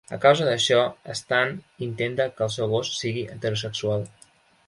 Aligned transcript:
A 0.15 0.17
causa 0.21 0.45
d'això, 0.45 0.77
Stan 1.19 1.51
intenta 1.89 2.27
que 2.39 2.45
el 2.47 2.51
seu 2.55 2.73
gos 2.73 2.93
sigui 3.03 3.23
heterosexual. 3.35 4.09